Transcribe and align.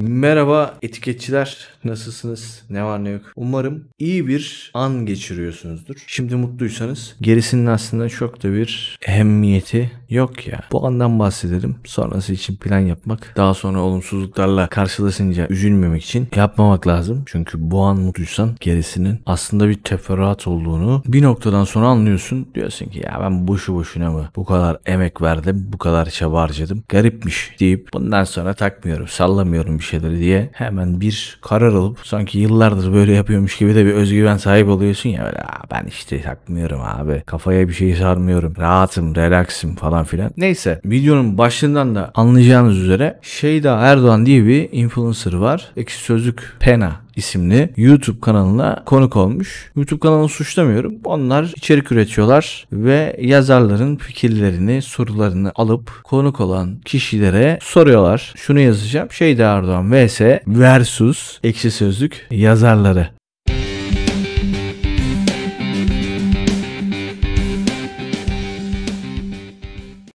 Merhaba 0.00 0.74
etiketçiler. 0.82 1.68
Nasılsınız? 1.84 2.62
Ne 2.70 2.84
var 2.84 3.04
ne 3.04 3.08
yok? 3.08 3.22
Umarım 3.36 3.84
iyi 3.98 4.28
bir 4.28 4.70
an 4.74 5.06
geçiriyorsunuzdur. 5.06 5.94
Şimdi 6.06 6.34
mutluysanız 6.34 7.16
gerisinin 7.20 7.66
aslında 7.66 8.08
çok 8.08 8.42
da 8.42 8.52
bir 8.52 8.98
ehemmiyeti 9.06 9.90
yok 10.10 10.46
ya. 10.46 10.60
Bu 10.72 10.86
andan 10.86 11.18
bahsedelim. 11.18 11.76
Sonrası 11.84 12.32
için 12.32 12.56
plan 12.56 12.78
yapmak. 12.78 13.32
Daha 13.36 13.54
sonra 13.54 13.80
olumsuzluklarla 13.80 14.66
karşılaşınca 14.66 15.46
üzülmemek 15.48 16.04
için 16.04 16.28
yapmamak 16.36 16.86
lazım. 16.86 17.22
Çünkü 17.26 17.70
bu 17.70 17.82
an 17.82 17.96
mutluysan 17.96 18.56
gerisinin 18.60 19.20
aslında 19.26 19.68
bir 19.68 19.74
teferruat 19.74 20.46
olduğunu 20.46 21.02
bir 21.06 21.22
noktadan 21.22 21.64
sonra 21.64 21.86
anlıyorsun. 21.86 22.48
Diyorsun 22.54 22.86
ki 22.86 22.98
ya 22.98 23.18
ben 23.20 23.48
boşu 23.48 23.74
boşuna 23.74 24.10
mı 24.10 24.30
bu 24.36 24.44
kadar 24.44 24.78
emek 24.86 25.22
verdim, 25.22 25.68
bu 25.72 25.78
kadar 25.78 26.10
çaba 26.10 26.42
harcadım. 26.42 26.84
Garipmiş 26.88 27.56
deyip 27.60 27.88
bundan 27.92 28.24
sonra 28.24 28.54
takmıyorum, 28.54 29.08
sallamıyorum 29.08 29.78
bir 29.78 29.89
şeyleri 29.90 30.18
diye 30.20 30.48
hemen 30.52 31.00
bir 31.00 31.38
karar 31.42 31.72
alıp 31.72 31.98
sanki 32.04 32.38
yıllardır 32.38 32.92
böyle 32.92 33.12
yapıyormuş 33.12 33.58
gibi 33.58 33.74
de 33.74 33.86
bir 33.86 33.92
özgüven 33.92 34.36
sahip 34.36 34.68
oluyorsun 34.68 35.08
ya 35.10 35.24
böyle 35.24 35.38
"Aa, 35.38 35.62
ben 35.70 35.86
işte 35.88 36.22
takmıyorum 36.22 36.80
abi 36.84 37.22
kafaya 37.26 37.68
bir 37.68 37.72
şey 37.72 37.94
sarmıyorum 37.94 38.54
rahatım 38.58 39.14
relaxım 39.14 39.76
falan 39.76 40.04
filan. 40.04 40.30
Neyse 40.36 40.80
videonun 40.84 41.38
başlığından 41.38 41.94
da 41.94 42.10
anlayacağınız 42.14 42.78
üzere 42.78 43.18
Şeyda 43.22 43.78
Erdoğan 43.78 44.26
diye 44.26 44.46
bir 44.46 44.68
influencer 44.72 45.32
var. 45.32 45.66
Ekşi 45.76 45.98
Sözlük 45.98 46.52
Pena 46.60 46.92
isimli 47.16 47.72
YouTube 47.76 48.20
kanalına 48.20 48.82
konuk 48.86 49.16
olmuş. 49.16 49.72
YouTube 49.76 50.00
kanalını 50.00 50.28
suçlamıyorum. 50.28 50.94
Onlar 51.04 51.52
içerik 51.56 51.92
üretiyorlar 51.92 52.66
ve 52.72 53.16
yazarların 53.20 53.96
fikirlerini, 53.96 54.82
sorularını 54.82 55.52
alıp 55.54 56.04
konuk 56.04 56.40
olan 56.40 56.80
kişilere 56.84 57.58
soruyorlar. 57.62 58.32
Şunu 58.36 58.60
yazacağım. 58.60 59.10
Şeyda 59.10 59.42
Erdoğan 59.42 59.92
vs 59.92 60.20
versus 60.46 61.38
Ekşi 61.42 61.70
Sözlük 61.70 62.26
yazarları. 62.30 63.19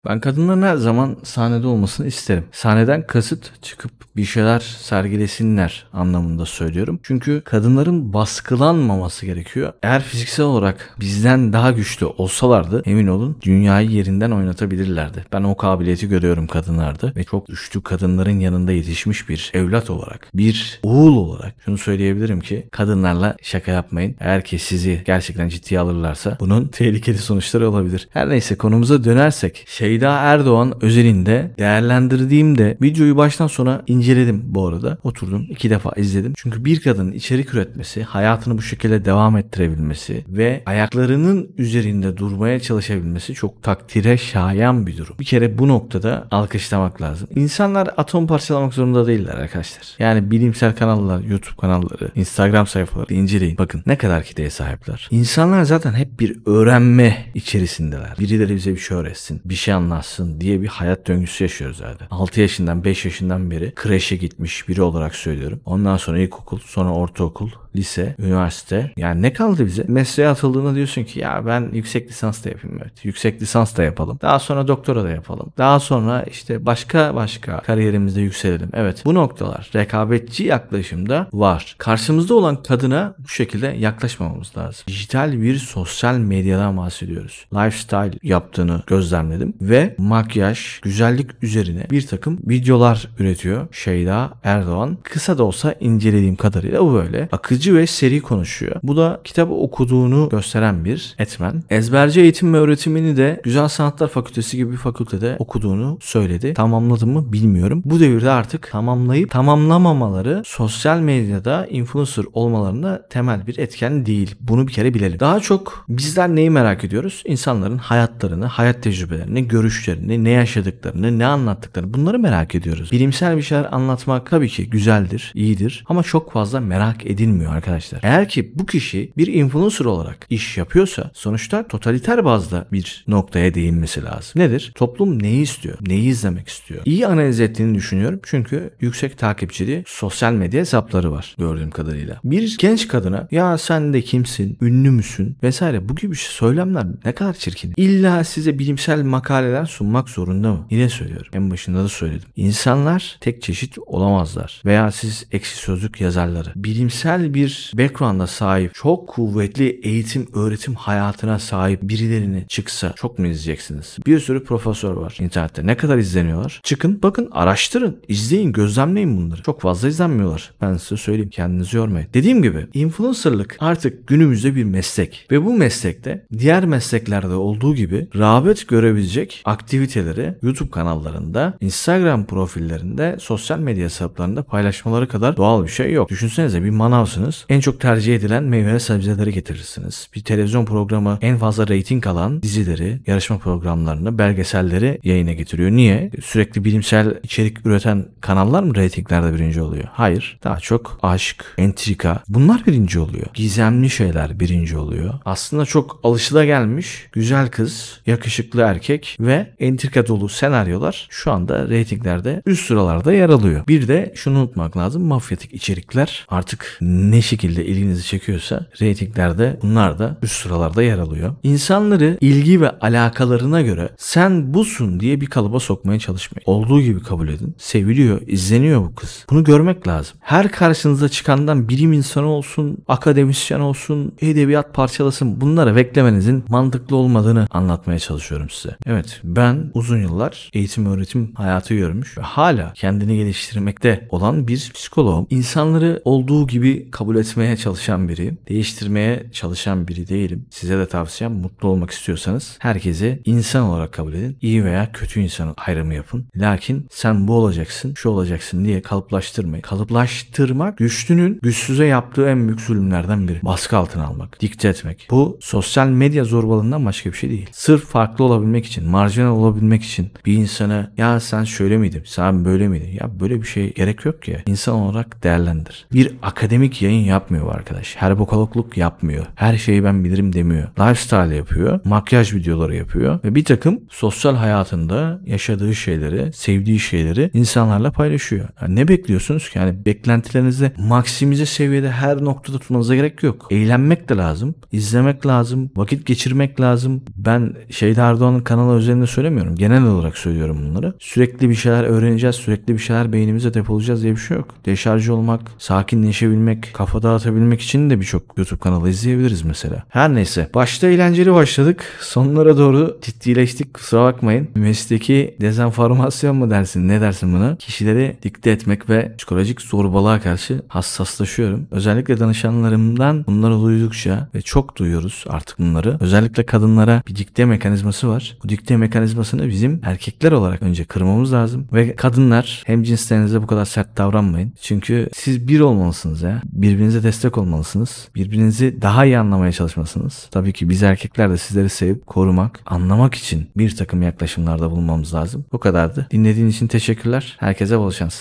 Ben 0.08 0.20
kadınların 0.20 0.62
her 0.62 0.76
zaman 0.76 1.16
sahnede 1.22 1.66
olmasını 1.66 2.06
isterim. 2.06 2.44
Sahneden 2.52 3.06
kasıt 3.06 3.62
çıkıp 3.62 3.92
bir 4.16 4.24
şeyler 4.24 4.60
sergilesinler 4.60 5.86
anlamında 5.92 6.46
söylüyorum. 6.46 7.00
Çünkü 7.02 7.42
kadınların 7.44 8.12
baskılanmaması 8.12 9.26
gerekiyor. 9.26 9.72
Eğer 9.82 10.02
fiziksel 10.02 10.46
olarak 10.46 10.96
bizden 11.00 11.52
daha 11.52 11.70
güçlü 11.70 12.06
olsalardı 12.06 12.82
emin 12.86 13.06
olun 13.06 13.38
dünyayı 13.42 13.90
yerinden 13.90 14.30
oynatabilirlerdi. 14.30 15.24
Ben 15.32 15.42
o 15.42 15.56
kabiliyeti 15.56 16.08
görüyorum 16.08 16.46
kadınlarda 16.46 17.12
ve 17.16 17.24
çok 17.24 17.46
güçlü 17.46 17.82
kadınların 17.82 18.40
yanında 18.40 18.72
yetişmiş 18.72 19.28
bir 19.28 19.50
evlat 19.54 19.90
olarak, 19.90 20.28
bir 20.34 20.80
oğul 20.82 21.16
olarak 21.16 21.54
şunu 21.64 21.78
söyleyebilirim 21.78 22.40
ki 22.40 22.68
kadınlarla 22.70 23.36
şaka 23.42 23.72
yapmayın. 23.72 24.16
Eğer 24.20 24.44
ki 24.44 24.58
sizi 24.58 25.02
gerçekten 25.06 25.48
ciddiye 25.48 25.80
alırlarsa 25.80 26.36
bunun 26.40 26.68
tehlikeli 26.68 27.18
sonuçları 27.18 27.70
olabilir. 27.70 28.08
Her 28.12 28.28
neyse 28.28 28.54
konumuza 28.54 29.04
dönersek 29.04 29.64
Şeyda 29.92 30.12
Erdoğan 30.12 30.84
özelinde 30.84 31.50
değerlendirdiğimde 31.58 32.78
videoyu 32.82 33.16
baştan 33.16 33.46
sona 33.46 33.82
inceledim 33.86 34.42
bu 34.44 34.68
arada. 34.68 34.98
Oturdum 35.02 35.46
iki 35.50 35.70
defa 35.70 35.92
izledim. 35.96 36.32
Çünkü 36.36 36.64
bir 36.64 36.80
kadının 36.80 37.12
içerik 37.12 37.54
üretmesi, 37.54 38.02
hayatını 38.02 38.58
bu 38.58 38.62
şekilde 38.62 39.04
devam 39.04 39.36
ettirebilmesi 39.36 40.24
ve 40.28 40.62
ayaklarının 40.66 41.50
üzerinde 41.58 42.16
durmaya 42.16 42.60
çalışabilmesi 42.60 43.34
çok 43.34 43.62
takdire 43.62 44.16
şayan 44.18 44.86
bir 44.86 44.96
durum. 44.96 45.16
Bir 45.20 45.24
kere 45.24 45.58
bu 45.58 45.68
noktada 45.68 46.28
alkışlamak 46.30 47.02
lazım. 47.02 47.28
İnsanlar 47.36 47.90
atom 47.96 48.26
parçalamak 48.26 48.74
zorunda 48.74 49.06
değiller 49.06 49.34
arkadaşlar. 49.34 49.94
Yani 49.98 50.30
bilimsel 50.30 50.76
kanallar, 50.76 51.20
YouTube 51.20 51.56
kanalları, 51.60 52.10
Instagram 52.14 52.66
sayfaları 52.66 53.14
inceleyin. 53.14 53.58
Bakın 53.58 53.82
ne 53.86 53.98
kadar 53.98 54.22
kitleye 54.22 54.50
sahipler. 54.50 55.08
İnsanlar 55.10 55.62
zaten 55.62 55.92
hep 55.92 56.20
bir 56.20 56.36
öğrenme 56.46 57.26
içerisindeler. 57.34 58.14
Birileri 58.18 58.56
bize 58.56 58.72
bir 58.72 58.80
şey 58.80 58.96
öğretsin, 58.96 59.40
bir 59.44 59.54
şey 59.54 59.74
anlatsın 59.82 60.40
diye 60.40 60.62
bir 60.62 60.66
hayat 60.66 61.06
döngüsü 61.06 61.44
yaşıyoruz 61.44 61.76
zaten. 61.76 62.06
6 62.10 62.40
yaşından 62.40 62.84
5 62.84 63.04
yaşından 63.04 63.50
beri 63.50 63.72
kreşe 63.74 64.16
gitmiş 64.16 64.68
biri 64.68 64.82
olarak 64.82 65.14
söylüyorum. 65.14 65.60
Ondan 65.64 65.96
sonra 65.96 66.18
ilkokul, 66.18 66.58
sonra 66.58 66.90
ortaokul, 66.90 67.50
lise, 67.76 68.14
üniversite. 68.18 68.90
Yani 68.96 69.22
ne 69.22 69.32
kaldı 69.32 69.66
bize? 69.66 69.84
Mesleğe 69.88 70.28
atıldığında 70.28 70.74
diyorsun 70.74 71.04
ki 71.04 71.20
ya 71.20 71.46
ben 71.46 71.70
yüksek 71.72 72.08
lisans 72.08 72.44
da 72.44 72.48
yapayım 72.48 72.78
evet. 72.82 73.04
Yüksek 73.04 73.42
lisans 73.42 73.76
da 73.76 73.82
yapalım. 73.82 74.18
Daha 74.22 74.38
sonra 74.38 74.68
doktora 74.68 75.04
da 75.04 75.10
yapalım. 75.10 75.52
Daha 75.58 75.80
sonra 75.80 76.22
işte 76.22 76.66
başka 76.66 77.14
başka 77.14 77.60
kariyerimizde 77.60 78.20
yükselelim. 78.20 78.70
Evet 78.72 79.02
bu 79.04 79.14
noktalar 79.14 79.70
rekabetçi 79.74 80.44
yaklaşımda 80.44 81.28
var. 81.32 81.74
Karşımızda 81.78 82.34
olan 82.34 82.62
kadına 82.62 83.14
bu 83.18 83.28
şekilde 83.28 83.66
yaklaşmamamız 83.66 84.56
lazım. 84.56 84.84
Dijital 84.86 85.42
bir 85.42 85.56
sosyal 85.56 86.18
medyadan 86.18 86.76
bahsediyoruz. 86.76 87.46
Lifestyle 87.54 88.18
yaptığını 88.22 88.82
gözlemledim 88.86 89.54
ve 89.60 89.94
makyaj, 89.98 90.80
güzellik 90.80 91.30
üzerine 91.42 91.86
bir 91.90 92.06
takım 92.06 92.38
videolar 92.46 93.08
üretiyor 93.18 93.66
Şeyda 93.72 94.32
Erdoğan. 94.44 94.98
Kısa 95.02 95.38
da 95.38 95.44
olsa 95.44 95.74
incelediğim 95.80 96.36
kadarıyla 96.36 96.80
bu 96.80 96.94
böyle. 96.94 97.28
Akıcı 97.32 97.61
ve 97.70 97.86
seri 97.86 98.20
konuşuyor. 98.20 98.76
Bu 98.82 98.96
da 98.96 99.20
kitabı 99.24 99.54
okuduğunu 99.54 100.28
gösteren 100.28 100.84
bir 100.84 101.14
etmen. 101.18 101.62
Ezberci 101.70 102.20
eğitim 102.20 102.54
ve 102.54 102.58
öğretimini 102.58 103.16
de 103.16 103.40
Güzel 103.44 103.68
Sanatlar 103.68 104.08
Fakültesi 104.08 104.56
gibi 104.56 104.72
bir 104.72 104.76
fakültede 104.76 105.36
okuduğunu 105.38 105.98
söyledi. 106.00 106.54
Tamamladı 106.54 107.06
mı 107.06 107.32
bilmiyorum. 107.32 107.82
Bu 107.84 108.00
devirde 108.00 108.30
artık 108.30 108.68
tamamlayıp 108.72 109.30
tamamlamamaları 109.30 110.42
sosyal 110.44 110.98
medyada 111.00 111.66
influencer 111.66 112.24
olmalarında 112.32 113.06
temel 113.10 113.46
bir 113.46 113.58
etken 113.58 114.06
değil. 114.06 114.34
Bunu 114.40 114.68
bir 114.68 114.72
kere 114.72 114.94
bilelim. 114.94 115.20
Daha 115.20 115.40
çok 115.40 115.84
bizler 115.88 116.28
neyi 116.28 116.50
merak 116.50 116.84
ediyoruz? 116.84 117.22
İnsanların 117.26 117.78
hayatlarını, 117.78 118.46
hayat 118.46 118.82
tecrübelerini, 118.82 119.48
görüşlerini, 119.48 120.24
ne 120.24 120.30
yaşadıklarını, 120.30 121.18
ne 121.18 121.26
anlattıklarını 121.26 121.94
bunları 121.94 122.18
merak 122.18 122.54
ediyoruz. 122.54 122.92
Bilimsel 122.92 123.36
bir 123.36 123.42
şeyler 123.42 123.72
anlatmak 123.72 124.30
tabii 124.30 124.48
ki 124.48 124.70
güzeldir, 124.70 125.32
iyidir 125.34 125.84
ama 125.88 126.02
çok 126.02 126.32
fazla 126.32 126.60
merak 126.60 127.06
edilmiyor 127.06 127.51
arkadaşlar. 127.52 128.00
Eğer 128.02 128.28
ki 128.28 128.52
bu 128.54 128.66
kişi 128.66 129.12
bir 129.16 129.26
influencer 129.26 129.84
olarak 129.84 130.26
iş 130.30 130.58
yapıyorsa 130.58 131.10
sonuçta 131.14 131.68
totaliter 131.68 132.24
bazda 132.24 132.66
bir 132.72 133.04
noktaya 133.08 133.54
değinmesi 133.54 134.04
lazım. 134.04 134.32
Nedir? 134.34 134.72
Toplum 134.74 135.22
neyi 135.22 135.42
istiyor? 135.42 135.78
Neyi 135.80 136.08
izlemek 136.08 136.48
istiyor? 136.48 136.80
İyi 136.84 137.06
analiz 137.06 137.40
ettiğini 137.40 137.74
düşünüyorum 137.74 138.20
çünkü 138.24 138.70
yüksek 138.80 139.18
takipçili 139.18 139.84
sosyal 139.86 140.32
medya 140.32 140.60
hesapları 140.60 141.12
var 141.12 141.34
gördüğüm 141.38 141.70
kadarıyla. 141.70 142.20
Bir 142.24 142.56
genç 142.58 142.88
kadına 142.88 143.28
ya 143.30 143.58
sen 143.58 143.92
de 143.92 144.02
kimsin, 144.02 144.58
ünlü 144.60 144.90
müsün 144.90 145.36
vesaire 145.42 145.88
bu 145.88 145.94
gibi 145.94 146.16
söylemler 146.16 146.86
ne 147.04 147.12
kadar 147.12 147.34
çirkin. 147.34 147.74
İlla 147.76 148.24
size 148.24 148.58
bilimsel 148.58 149.02
makaleler 149.02 149.66
sunmak 149.66 150.08
zorunda 150.08 150.52
mı? 150.52 150.66
Yine 150.70 150.88
söylüyorum. 150.88 151.30
En 151.32 151.50
başında 151.50 151.84
da 151.84 151.88
söyledim. 151.88 152.28
İnsanlar 152.36 153.16
tek 153.20 153.42
çeşit 153.42 153.78
olamazlar. 153.86 154.62
Veya 154.64 154.90
siz 154.90 155.26
eksi 155.32 155.56
sözlük 155.56 156.00
yazarları. 156.00 156.52
Bilimsel 156.56 157.34
bir 157.34 157.41
background'a 157.74 158.26
sahip, 158.26 158.74
çok 158.74 159.08
kuvvetli 159.08 159.80
eğitim, 159.82 160.28
öğretim 160.34 160.74
hayatına 160.74 161.38
sahip 161.38 161.82
birilerini 161.82 162.44
çıksa 162.48 162.92
çok 162.96 163.18
mu 163.18 163.26
izleyeceksiniz? 163.26 163.96
Bir 164.06 164.20
sürü 164.20 164.44
profesör 164.44 164.92
var 164.92 165.16
internette. 165.20 165.66
Ne 165.66 165.76
kadar 165.76 165.98
izleniyorlar? 165.98 166.60
Çıkın, 166.62 167.02
bakın, 167.02 167.28
araştırın, 167.32 168.00
izleyin, 168.08 168.52
gözlemleyin 168.52 169.16
bunları. 169.16 169.42
Çok 169.42 169.60
fazla 169.60 169.88
izlenmiyorlar. 169.88 170.52
Ben 170.60 170.76
size 170.76 170.96
söyleyeyim. 170.96 171.30
Kendinizi 171.30 171.76
yormayın. 171.76 172.08
Dediğim 172.14 172.42
gibi 172.42 172.66
influencerlık 172.74 173.56
artık 173.60 174.06
günümüzde 174.06 174.54
bir 174.54 174.64
meslek. 174.64 175.26
Ve 175.30 175.44
bu 175.44 175.54
meslekte 175.54 176.26
diğer 176.38 176.64
mesleklerde 176.64 177.34
olduğu 177.34 177.74
gibi 177.74 178.08
rağbet 178.16 178.68
görebilecek 178.68 179.42
aktiviteleri 179.44 180.34
YouTube 180.42 180.70
kanallarında, 180.70 181.54
Instagram 181.60 182.26
profillerinde, 182.26 183.16
sosyal 183.20 183.58
medya 183.58 183.84
hesaplarında 183.84 184.42
paylaşmaları 184.42 185.08
kadar 185.08 185.36
doğal 185.36 185.64
bir 185.64 185.68
şey 185.68 185.92
yok. 185.92 186.08
Düşünsenize 186.08 186.64
bir 186.64 186.70
manavsınız. 186.70 187.31
En 187.48 187.60
çok 187.60 187.80
tercih 187.80 188.16
edilen 188.16 188.44
meyve 188.44 188.72
ve 188.72 188.80
sebzeleri 188.80 189.32
getirirsiniz. 189.32 190.08
Bir 190.14 190.24
televizyon 190.24 190.64
programı 190.64 191.18
en 191.20 191.38
fazla 191.38 191.68
reyting 191.68 192.06
alan 192.06 192.42
dizileri, 192.42 193.00
yarışma 193.06 193.38
programlarını, 193.38 194.18
belgeselleri 194.18 194.98
yayına 195.04 195.32
getiriyor. 195.32 195.70
Niye? 195.70 196.10
Sürekli 196.24 196.64
bilimsel 196.64 197.14
içerik 197.22 197.66
üreten 197.66 198.06
kanallar 198.20 198.62
mı 198.62 198.74
reytinglerde 198.74 199.34
birinci 199.34 199.62
oluyor? 199.62 199.84
Hayır. 199.92 200.38
Daha 200.44 200.60
çok 200.60 200.98
aşk, 201.02 201.44
entrika 201.58 202.22
bunlar 202.28 202.66
birinci 202.66 202.98
oluyor. 202.98 203.26
Gizemli 203.34 203.90
şeyler 203.90 204.40
birinci 204.40 204.76
oluyor. 204.76 205.14
Aslında 205.24 205.64
çok 205.64 206.00
alışılagelmiş 206.02 207.06
güzel 207.12 207.48
kız, 207.48 208.00
yakışıklı 208.06 208.60
erkek 208.62 209.16
ve 209.20 209.50
entrika 209.58 210.06
dolu 210.06 210.28
senaryolar 210.28 211.06
şu 211.10 211.32
anda 211.32 211.68
reytinglerde 211.68 212.42
üst 212.46 212.66
sıralarda 212.66 213.12
yer 213.12 213.28
alıyor. 213.28 213.66
Bir 213.68 213.88
de 213.88 214.12
şunu 214.14 214.38
unutmak 214.38 214.76
lazım. 214.76 215.02
Mafyatik 215.02 215.54
içerikler 215.54 216.26
artık 216.28 216.78
ne 216.80 217.21
şekilde 217.22 217.66
ilginizi 217.66 218.06
çekiyorsa 218.06 218.66
reytinglerde 218.80 219.58
bunlar 219.62 219.98
da 219.98 220.18
üst 220.22 220.42
sıralarda 220.42 220.82
yer 220.82 220.98
alıyor. 220.98 221.34
İnsanları 221.42 222.18
ilgi 222.20 222.60
ve 222.60 222.70
alakalarına 222.70 223.60
göre 223.60 223.90
sen 223.98 224.54
busun 224.54 225.00
diye 225.00 225.20
bir 225.20 225.26
kalıba 225.26 225.60
sokmaya 225.60 225.98
çalışmayın. 225.98 226.42
Olduğu 226.46 226.80
gibi 226.80 227.02
kabul 227.02 227.28
edin. 227.28 227.54
Seviliyor, 227.58 228.20
izleniyor 228.26 228.80
bu 228.80 228.94
kız. 228.94 229.26
Bunu 229.30 229.44
görmek 229.44 229.88
lazım. 229.88 230.16
Her 230.20 230.50
karşınıza 230.50 231.08
çıkandan 231.08 231.68
bilim 231.68 231.92
insanı 231.92 232.26
olsun, 232.26 232.78
akademisyen 232.88 233.60
olsun, 233.60 234.12
edebiyat 234.20 234.74
parçalasın 234.74 235.40
bunları 235.40 235.76
beklemenizin 235.76 236.44
mantıklı 236.48 236.96
olmadığını 236.96 237.46
anlatmaya 237.50 237.98
çalışıyorum 237.98 238.50
size. 238.50 238.76
Evet 238.86 239.20
ben 239.24 239.70
uzun 239.74 239.98
yıllar 239.98 240.50
eğitim 240.52 240.86
öğretim 240.86 241.34
hayatı 241.34 241.74
görmüş 241.74 242.18
ve 242.18 242.22
hala 242.22 242.72
kendini 242.74 243.16
geliştirmekte 243.16 244.08
olan 244.10 244.48
bir 244.48 244.70
psikoloğum. 244.74 245.26
İnsanları 245.30 246.02
olduğu 246.04 246.46
gibi 246.46 246.90
kabul 246.90 247.11
etmeye 247.14 247.56
çalışan 247.56 248.08
biri, 248.08 248.34
değiştirmeye 248.48 249.26
çalışan 249.32 249.88
biri 249.88 250.08
değilim. 250.08 250.46
Size 250.50 250.78
de 250.78 250.88
tavsiyem 250.88 251.32
mutlu 251.32 251.68
olmak 251.68 251.90
istiyorsanız 251.90 252.56
herkese 252.58 253.20
insan 253.24 253.62
olarak 253.62 253.92
kabul 253.92 254.12
edin. 254.12 254.36
İyi 254.40 254.64
veya 254.64 254.92
kötü 254.92 255.20
insan 255.20 255.54
ayrımı 255.56 255.94
yapın. 255.94 256.26
Lakin 256.36 256.86
sen 256.90 257.28
bu 257.28 257.34
olacaksın, 257.34 257.94
şu 257.94 258.08
olacaksın 258.08 258.64
diye 258.64 258.82
kalıplaştırmayın. 258.82 259.62
Kalıplaştırmak 259.62 260.78
güçlünün 260.78 261.38
güçsüze 261.42 261.84
yaptığı 261.86 262.28
en 262.28 262.46
büyük 262.46 262.60
zulümlerden 262.60 263.28
biri. 263.28 263.40
Baskı 263.42 263.76
altına 263.76 264.06
almak, 264.06 264.40
dikte 264.40 264.68
etmek. 264.68 265.06
Bu 265.10 265.38
sosyal 265.40 265.88
medya 265.88 266.24
zorbalığından 266.24 266.86
başka 266.86 267.12
bir 267.12 267.16
şey 267.16 267.30
değil. 267.30 267.48
Sırf 267.52 267.84
farklı 267.84 268.24
olabilmek 268.24 268.66
için, 268.66 268.88
marjinal 268.88 269.36
olabilmek 269.36 269.84
için 269.84 270.10
bir 270.26 270.32
insana 270.32 270.92
ya 270.96 271.20
sen 271.20 271.44
şöyle 271.44 271.76
miydin, 271.76 272.02
sen 272.06 272.44
böyle 272.44 272.68
miydin? 272.68 272.98
Ya 273.00 273.20
böyle 273.20 273.42
bir 273.42 273.46
şey 273.46 273.72
gerek 273.72 274.04
yok 274.04 274.22
ki. 274.22 274.38
İnsan 274.46 274.74
olarak 274.74 275.24
değerlendir. 275.24 275.86
Bir 275.92 276.16
akademik 276.22 276.82
yayın 276.82 276.91
yapmıyor 277.00 277.46
bu 277.46 277.50
arkadaş. 277.50 277.96
Herbokologluk 277.96 278.76
yapmıyor. 278.76 279.26
Her 279.34 279.56
şeyi 279.56 279.84
ben 279.84 280.04
bilirim 280.04 280.32
demiyor. 280.32 280.68
Lifestyle 280.78 281.34
yapıyor. 281.36 281.80
Makyaj 281.84 282.34
videoları 282.34 282.74
yapıyor. 282.76 283.18
Ve 283.24 283.34
bir 283.34 283.44
takım 283.44 283.80
sosyal 283.90 284.36
hayatında 284.36 285.20
yaşadığı 285.26 285.74
şeyleri, 285.74 286.32
sevdiği 286.32 286.78
şeyleri 286.78 287.30
insanlarla 287.34 287.90
paylaşıyor. 287.90 288.48
Yani 288.62 288.76
ne 288.76 288.88
bekliyorsunuz 288.88 289.50
ki? 289.50 289.58
Yani 289.58 289.84
beklentilerinizi 289.86 290.72
maksimize 290.78 291.46
seviyede 291.46 291.90
her 291.90 292.24
noktada 292.24 292.58
tutmanıza 292.58 292.94
gerek 292.94 293.22
yok. 293.22 293.46
Eğlenmek 293.50 294.08
de 294.08 294.16
lazım. 294.16 294.54
izlemek 294.72 295.26
lazım. 295.26 295.70
Vakit 295.76 296.06
geçirmek 296.06 296.60
lazım. 296.60 297.02
Ben 297.16 297.54
Şeyda 297.70 298.08
Erdoğan'ın 298.08 298.40
kanalı 298.40 298.78
üzerinde 298.78 299.06
söylemiyorum. 299.06 299.54
Genel 299.54 299.84
olarak 299.84 300.18
söylüyorum 300.18 300.58
bunları. 300.62 300.94
Sürekli 300.98 301.48
bir 301.50 301.54
şeyler 301.54 301.84
öğreneceğiz. 301.84 302.36
Sürekli 302.36 302.74
bir 302.74 302.78
şeyler 302.78 303.12
beynimize 303.12 303.54
depolayacağız 303.54 304.02
diye 304.02 304.12
bir 304.12 304.20
şey 304.20 304.36
yok. 304.36 304.54
Deşarj 304.66 305.08
olmak, 305.08 305.40
sakinleşebilmek, 305.58 306.72
kafa 306.86 307.02
dağıtabilmek 307.02 307.60
için 307.60 307.90
de 307.90 308.00
birçok 308.00 308.22
YouTube 308.38 308.60
kanalı 308.60 308.90
izleyebiliriz 308.90 309.42
mesela. 309.42 309.84
Her 309.88 310.14
neyse. 310.14 310.50
Başta 310.54 310.86
eğlenceli 310.86 311.32
başladık. 311.32 311.84
Sonlara 312.00 312.58
doğru 312.58 312.98
ciddileştik. 313.02 313.74
Kusura 313.74 314.04
bakmayın. 314.04 314.48
Mesleki 314.54 315.36
dezenformasyon 315.40 316.36
mu 316.36 316.50
dersin? 316.50 316.88
Ne 316.88 317.00
dersin 317.00 317.34
buna? 317.34 317.56
Kişileri 317.56 318.16
dikte 318.22 318.50
etmek 318.50 318.90
ve 318.90 319.16
psikolojik 319.16 319.60
zorbalığa 319.60 320.20
karşı 320.20 320.62
hassaslaşıyorum. 320.68 321.66
Özellikle 321.70 322.20
danışanlarımdan 322.20 323.26
bunları 323.26 323.62
duydukça 323.62 324.28
ve 324.34 324.42
çok 324.42 324.76
duyuyoruz 324.76 325.24
artık 325.28 325.58
bunları. 325.58 325.96
Özellikle 326.00 326.46
kadınlara 326.46 327.02
bir 327.08 327.16
dikte 327.16 327.44
mekanizması 327.44 328.08
var. 328.08 328.36
Bu 328.44 328.48
dikte 328.48 328.76
mekanizmasını 328.76 329.48
bizim 329.48 329.80
erkekler 329.84 330.32
olarak 330.32 330.62
önce 330.62 330.84
kırmamız 330.84 331.32
lazım. 331.32 331.66
Ve 331.72 331.96
kadınlar 331.96 332.62
hem 332.66 332.82
cinslerinize 332.82 333.42
bu 333.42 333.46
kadar 333.46 333.64
sert 333.64 333.98
davranmayın. 333.98 334.52
Çünkü 334.60 335.08
siz 335.14 335.48
bir 335.48 335.60
olmalısınız 335.60 336.22
ya. 336.22 336.42
Birbirinize 336.72 337.02
destek 337.02 337.38
olmalısınız. 337.38 338.08
Birbirinizi 338.14 338.82
daha 338.82 339.04
iyi 339.04 339.18
anlamaya 339.18 339.52
çalışmalısınız. 339.52 340.28
Tabii 340.30 340.52
ki 340.52 340.68
biz 340.68 340.82
erkekler 340.82 341.30
de 341.30 341.36
sizleri 341.36 341.68
sevip 341.68 342.06
korumak, 342.06 342.60
anlamak 342.66 343.14
için 343.14 343.46
bir 343.56 343.76
takım 343.76 344.02
yaklaşımlarda 344.02 344.70
bulunmamız 344.70 345.14
lazım. 345.14 345.44
Bu 345.52 345.58
kadardı. 345.58 346.06
Dinlediğin 346.10 346.48
için 346.48 346.66
teşekkürler. 346.66 347.36
Herkese 347.40 347.78
bol 347.78 347.90
şans. 347.90 348.20